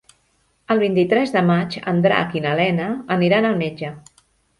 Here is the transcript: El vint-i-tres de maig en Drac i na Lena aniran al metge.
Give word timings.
El 0.75 0.79
vint-i-tres 0.83 1.33
de 1.35 1.43
maig 1.49 1.77
en 1.91 1.99
Drac 2.05 2.33
i 2.39 2.41
na 2.45 2.53
Lena 2.61 2.87
aniran 3.17 3.49
al 3.51 3.61
metge. 3.61 3.93